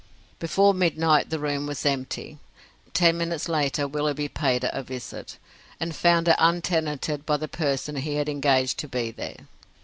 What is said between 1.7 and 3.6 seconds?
empty. Ten minutes